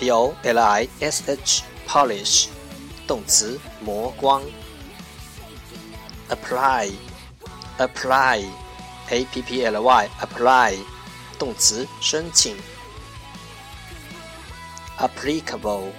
[0.00, 2.48] Polish，polish，p o l i s h，polish，
[3.06, 4.42] 动词磨光。
[6.30, 7.10] apply，apply。
[9.10, 10.78] a p p l y apply
[11.38, 12.56] 动词申请。
[14.98, 15.90] applicable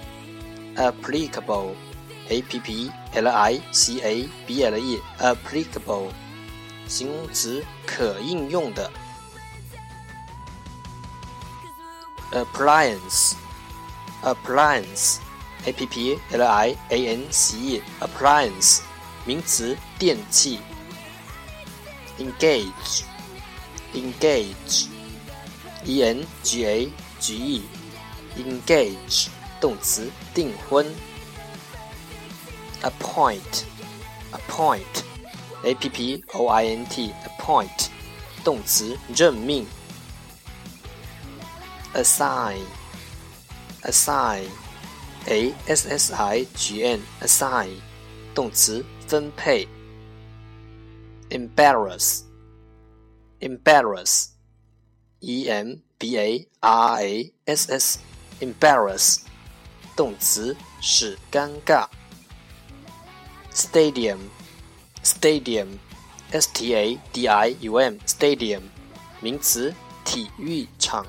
[0.76, 1.74] applicable
[2.28, 6.08] a p p l i c a b l e applicable
[6.88, 8.90] 形容词可应用的。
[12.32, 13.34] appliance
[14.23, 15.19] appliance
[15.65, 18.81] a p p l i a n c e appliance
[19.25, 20.59] 名词电器。
[22.19, 23.05] engage
[23.93, 24.87] engage
[25.85, 26.89] e n g a
[27.19, 27.63] g e
[28.37, 29.27] engage
[29.59, 30.85] 动词订婚
[32.81, 33.63] appoint
[34.31, 35.03] appoint
[35.63, 37.89] a p p o i n t appoint
[38.43, 39.65] 动词任命
[41.93, 42.61] assign
[43.82, 44.48] Assign
[45.26, 47.70] a s s i g n assign
[48.34, 49.66] 动词分配
[51.30, 52.22] embarrass
[53.40, 54.30] embarrass
[55.20, 57.98] e m b a r a s s
[58.40, 59.20] embarrass
[59.96, 61.86] 动词使尴尬
[63.52, 64.18] stadium
[65.04, 65.78] stadium
[66.30, 68.62] s t a d i u m stadium
[69.20, 69.72] 名词
[70.04, 71.06] 体育场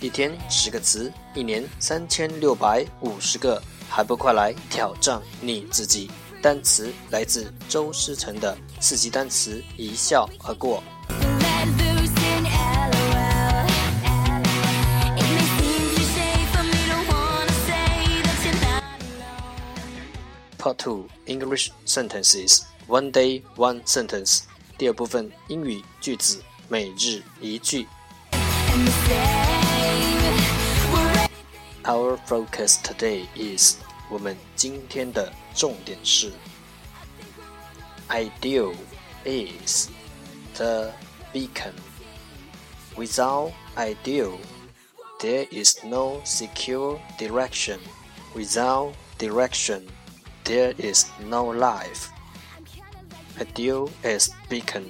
[0.00, 6.10] 一天十个词，一年三千六百五十个，还不快来挑战你自己？
[6.42, 10.82] 单词来自周思成的四级单词，一笑而过。
[20.58, 24.42] Part Two English Sentences One Day One Sentence
[24.80, 27.86] 第二部分英语句子每日一句。
[31.84, 33.76] Our focus today is
[34.10, 36.32] 我们今天的重点是
[38.08, 38.74] Ideal
[39.24, 39.88] is
[40.56, 40.92] the
[41.32, 41.72] beacon.
[42.96, 44.38] Without ideal,
[45.20, 47.78] there is no secure direction.
[48.34, 49.86] Without direction,
[50.44, 52.08] there is no life.
[53.38, 54.84] Ideal is beacon.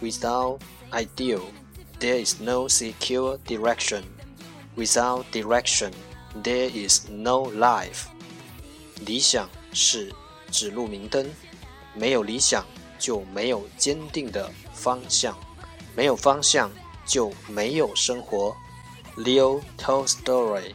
[0.00, 0.60] Without
[0.92, 1.42] ideal,
[1.98, 4.02] there is no secure direction.
[4.76, 5.92] Without direction,
[6.42, 8.06] there is no life.
[9.04, 10.12] 理想是
[10.50, 11.28] 指路明灯，
[11.94, 12.64] 没有理想
[12.98, 15.36] 就没有坚定的方向，
[15.96, 16.70] 没有方向
[17.04, 18.56] 就没有生活。
[19.16, 20.72] Leo Tolstoy，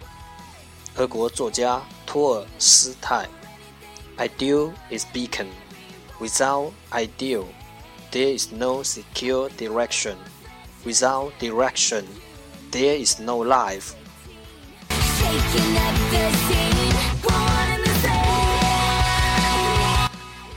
[0.96, 3.28] 俄国作家托尔斯泰。
[4.18, 5.48] Ideal is beacon.
[6.22, 7.48] Without ideal,
[8.12, 10.18] there is no secure direction.
[10.84, 12.06] Without direction,
[12.72, 13.94] there is no life.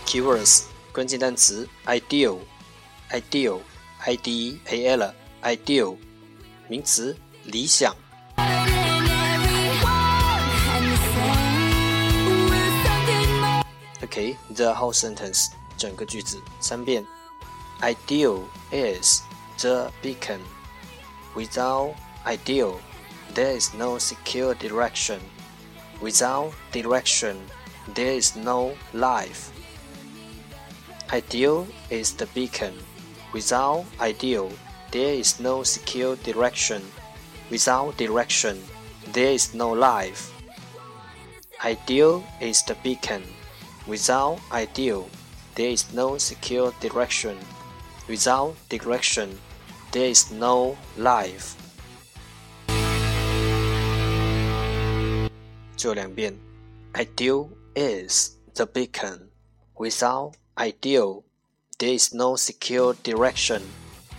[0.06, 2.38] Keywords 关键单词 ideal
[3.11, 3.61] ideal
[4.06, 5.97] i d e a l ideal
[6.69, 7.94] 名词理想。
[14.14, 17.06] Okay, the whole sentence 整个句子三遍。
[17.81, 19.23] Ideal is
[19.58, 20.41] the beacon.
[21.35, 21.94] Without
[22.26, 22.79] ideal,
[23.35, 25.20] there is no secure direction.
[26.00, 27.37] Without direction,
[27.94, 29.50] there is no life.
[31.11, 32.73] Ideal is the beacon.
[33.32, 34.50] Without ideal,
[34.91, 36.82] there is no secure direction.
[37.50, 38.62] Without direction,
[39.12, 40.32] there is no life.
[41.64, 43.23] Ideal is the beacon.
[43.87, 45.06] Without ideal,
[45.55, 47.37] there is no secure direction.
[48.08, 49.31] Without direction,
[49.93, 51.55] there is no life.
[55.76, 56.37] 最后两遍，
[56.93, 59.29] Ideal is the beacon.
[59.75, 61.23] Without ideal,
[61.79, 63.62] there is no secure direction.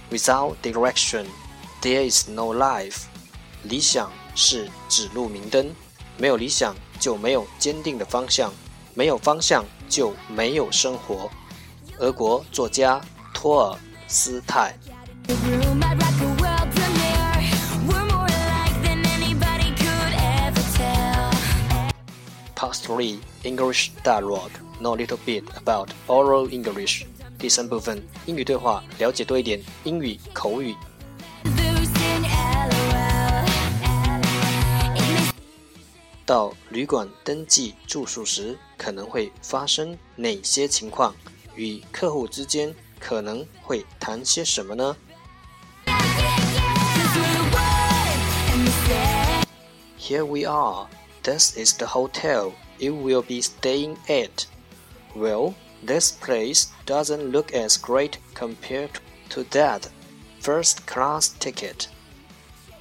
[0.10, 1.28] Without direction,
[1.82, 3.04] there is no life.
[3.64, 5.76] 理想是指路明灯，
[6.18, 8.52] 没有理想就没有坚定的方向，
[8.97, 11.31] 没有方向就没有生活。
[11.99, 12.99] 俄国作家
[13.35, 13.79] 托尔
[14.09, 14.75] 斯泰。
[22.55, 24.51] Part three English dialogue.
[24.81, 27.05] Know a little bit about oral English.
[27.39, 30.75] 第三部分英语对话，了解多一点英语口语。
[36.26, 41.16] 到旅馆登记住宿时，可能会发生哪些情况？
[41.56, 44.96] 与客户之间可能会谈些什么呢？
[50.00, 50.88] Here we are.
[51.24, 54.46] This is the hotel you will be staying at.
[55.16, 55.54] Well,
[55.86, 58.92] this place doesn't look as great compared
[59.30, 59.84] to that
[60.42, 61.88] first class ticket.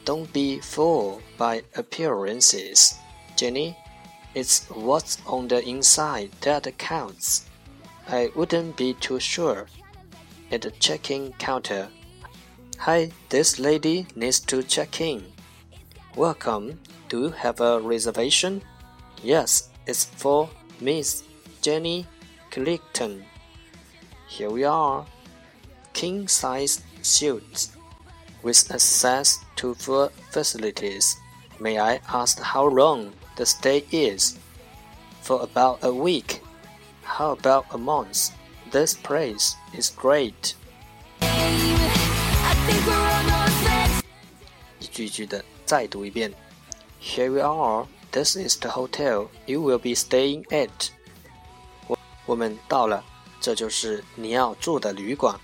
[0.04, 2.94] Don't be fooled by appearances,
[3.35, 3.77] Jenny.
[4.33, 7.45] It's what's on the inside that counts.
[8.07, 9.67] I wouldn't be too sure.
[10.51, 11.89] At the check-in counter,
[12.79, 15.25] Hi, this lady needs to check in.
[16.15, 18.61] Welcome do you have a reservation?
[19.23, 20.49] Yes, it's for
[20.81, 21.23] Miss
[21.61, 22.07] Jenny
[22.51, 23.23] Clinton.
[24.27, 25.05] Here we are.
[25.93, 27.75] King size suites
[28.41, 31.17] with access to full facilities.
[31.58, 34.38] May I ask how long the stay is?
[35.22, 36.40] For about a week.
[37.02, 38.30] How about a month?
[38.70, 40.54] This place is great.
[44.78, 46.32] 一句一句的再读一遍。
[47.00, 47.86] here we are.
[48.12, 50.90] This is the hotel you will be staying at.
[51.86, 53.02] 我我们到了，
[53.40, 55.38] 这就是你要住的旅馆。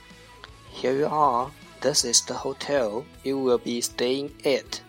[0.74, 1.50] Here you are.
[1.80, 4.80] This is the hotel you will be staying at.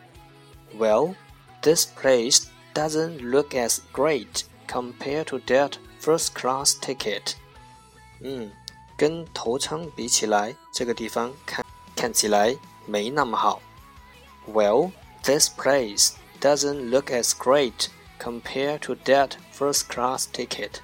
[0.78, 1.16] Well,
[1.62, 7.36] this place doesn't look as great compared to that first class ticket.
[8.22, 8.52] 嗯，
[8.98, 11.66] 跟头舱比起来，这个地方看
[11.96, 12.56] 看起来
[12.86, 13.62] 没那么好。
[14.48, 14.92] Well,
[15.24, 20.81] this place doesn't look as great compared to that first class ticket.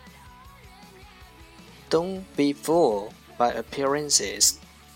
[1.89, 4.55] Don't be fooled by appearances,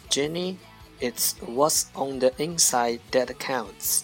[0.10, 0.58] Jenny.
[1.00, 4.03] It's what's on the inside that counts.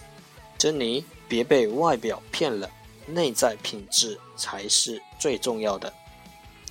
[0.57, 2.69] 珍妮，别被外表骗了，
[3.05, 5.93] 内在品质才是最重要的。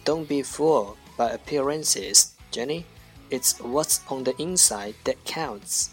[0.05, 2.85] Don't be fooled by appearances, Jenny.
[3.31, 5.89] It's what's on the inside that counts.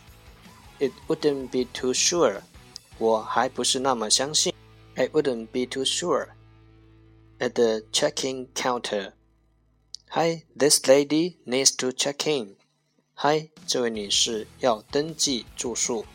[0.79, 2.41] It wouldn't be too sure
[2.97, 4.53] 我还不是那么相信。
[4.95, 6.29] I wouldn't be too sure.
[7.39, 9.13] At the check-in counter.
[10.09, 12.55] Hi, this lady needs to check in.
[13.15, 16.05] Hi, 这位女士要登记住宿。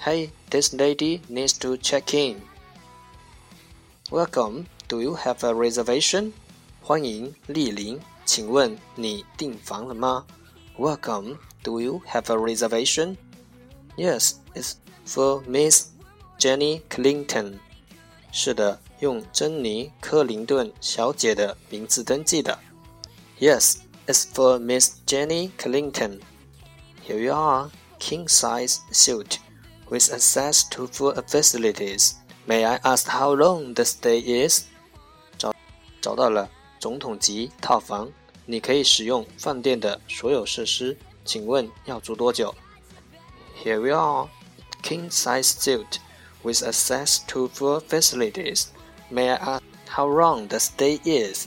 [0.00, 2.42] Hi, this lady needs to check in.
[4.10, 4.66] Welcome.
[4.88, 6.32] Do you have a reservation?
[6.82, 10.26] 欢迎莅临，请问你订房了吗？
[10.78, 11.38] Welcome.
[11.62, 13.16] Do you have a reservation?
[13.96, 15.88] Yes, it's for Miss
[16.38, 17.58] Jenny Clinton，
[18.32, 22.58] 是的，用珍妮·克林顿小姐的名字登记的。
[23.38, 26.20] Yes, it's for Miss Jenny Clinton.
[27.06, 29.36] Here you are, king-size suite
[29.88, 32.14] with access to full facilities.
[32.46, 34.64] May I ask how long the stay is?
[35.38, 35.54] 找
[36.00, 38.10] 找到了，总统级套房，
[38.46, 40.96] 你可以使用饭店的所有设施。
[41.24, 42.54] 请问要住多久？
[43.62, 44.28] Here we are,
[44.82, 45.98] king-size suite
[46.42, 48.68] with access to full facilities.
[49.10, 51.46] May I ask how long the stay is?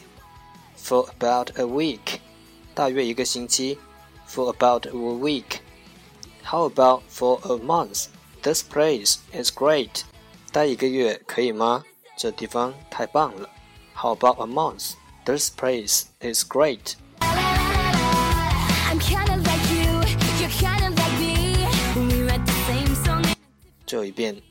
[0.78, 2.20] For about a week.
[2.76, 3.80] 大约一个星期。
[4.30, 5.60] For about a week.
[6.44, 8.06] How about for a month?
[8.42, 10.04] This place is great.
[10.52, 11.84] 待一个月可以吗？
[12.18, 13.50] 这地方太棒了。
[13.96, 14.94] How about a month?
[15.26, 16.96] This place is great.
[23.86, 24.42] 这一遍。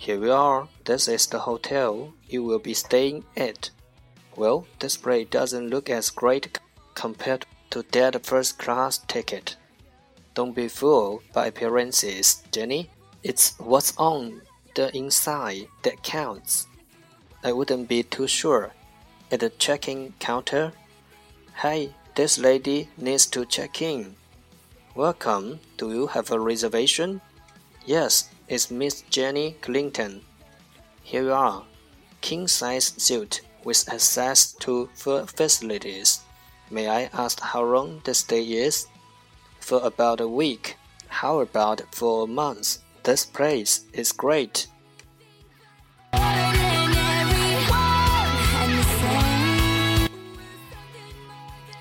[0.00, 0.68] Here we are.
[0.84, 3.70] This is the hotel you will be staying at.
[4.36, 6.46] Well, this place doesn't look as great
[6.94, 9.56] compared to that first class ticket.
[10.34, 12.90] Don't be fooled by appearances, Jenny.
[13.23, 14.41] It's what's on
[14.75, 16.67] the inside that counts.
[17.41, 18.73] I wouldn't be too sure.
[19.31, 20.73] At the check-in counter,
[21.61, 24.17] Hey, this lady needs to check in.
[24.93, 25.61] Welcome.
[25.77, 27.21] Do you have a reservation?
[27.85, 30.21] Yes, it's Miss Jenny Clinton.
[31.01, 31.63] Here you are.
[32.19, 36.19] King size suite with access to full facilities.
[36.69, 38.87] May I ask how long the stay is?
[39.61, 40.75] For about a week.
[41.07, 42.79] How about for a month?
[43.02, 44.66] This place is great.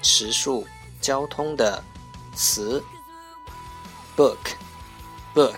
[0.02, 0.66] 时数
[1.02, 1.84] 交通的
[2.34, 2.84] 词
[4.16, 4.38] book
[5.36, 5.58] book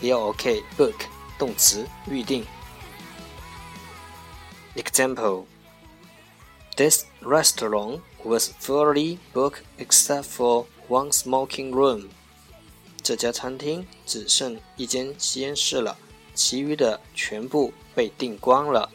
[0.00, 0.94] b o k book
[1.38, 2.46] 动词预定。
[4.76, 5.44] Example
[6.76, 12.08] This restaurant was fully booked except for one smoking room.
[13.05, 15.95] 这家餐厅只剩一间吸烟室了，
[16.33, 18.91] 其余的全部被订光了。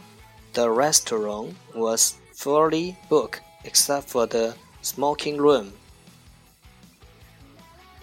[0.52, 5.68] The restaurant was fully booked except for the smoking room.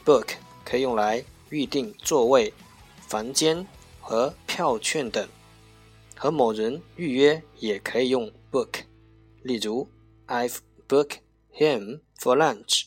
[0.06, 2.54] Book 可以用来预定座位、
[3.06, 3.68] 房间
[4.00, 5.28] 和票券等。
[6.16, 8.86] 和某人预约也可以用 book。
[9.44, 9.90] 例如
[10.28, 11.18] ，I've booked
[11.54, 12.86] him for lunch。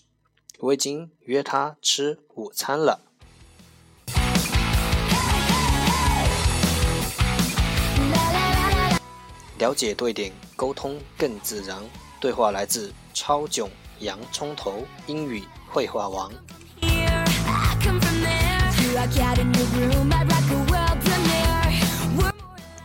[0.60, 3.09] 我已经约他吃午餐了。
[9.60, 11.78] 了解多一点，沟通更自然。
[12.18, 16.32] 对话来自超囧洋葱头英语绘画王。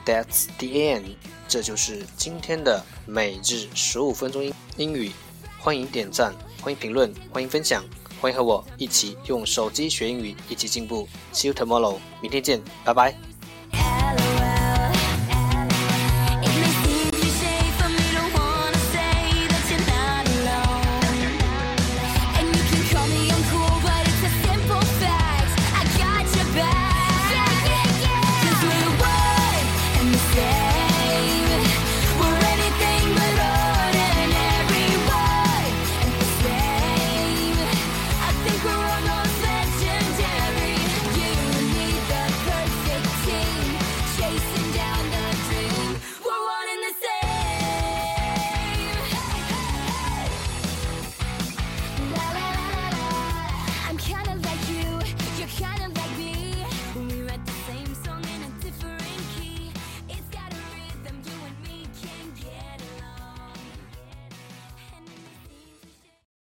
[0.06, 1.16] That's the end，
[1.48, 5.14] 这就是今天的每日十五分钟英英语。
[5.58, 7.86] 欢迎点赞，欢迎评论，欢迎分享，
[8.20, 11.08] 欢迎和我一起用手机学英语，一起进步。
[11.34, 13.35] See you tomorrow，明天见，拜拜。